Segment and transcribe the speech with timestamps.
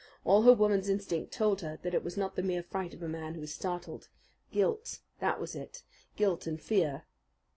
[0.25, 3.07] All her woman's instinct told her that it was not the mere fright of a
[3.07, 4.09] man who is startled.
[4.51, 5.83] Guilt that was it
[6.15, 7.03] guilt and fear!